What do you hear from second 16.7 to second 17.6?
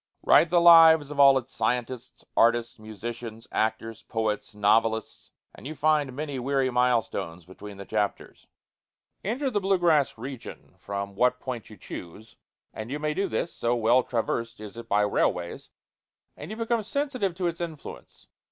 sensitive to